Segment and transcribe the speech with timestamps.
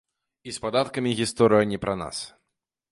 [0.51, 2.17] І з падаткамі гісторыя не пра нас.